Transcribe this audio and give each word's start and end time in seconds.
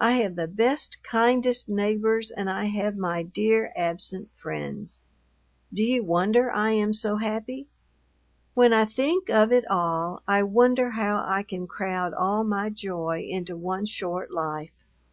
I 0.00 0.14
have 0.14 0.34
the 0.34 0.48
best, 0.48 1.00
kindest 1.04 1.68
neighbors 1.68 2.32
and 2.32 2.50
I 2.50 2.64
have 2.64 2.96
my 2.96 3.22
dear 3.22 3.72
absent 3.76 4.34
friends. 4.34 5.02
Do 5.72 5.84
you 5.84 6.02
wonder 6.02 6.50
I 6.50 6.72
am 6.72 6.92
so 6.92 7.18
happy? 7.18 7.68
When 8.54 8.72
I 8.72 8.84
think 8.84 9.28
of 9.28 9.52
it 9.52 9.70
all, 9.70 10.24
I 10.26 10.42
wonder 10.42 10.90
how 10.90 11.24
I 11.24 11.44
can 11.44 11.68
crowd 11.68 12.12
all 12.14 12.42
my 12.42 12.70
joy 12.70 13.24
into 13.30 13.56
one 13.56 13.84
short 13.84 14.32
life. 14.32 14.74